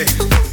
[0.00, 0.49] Yeah.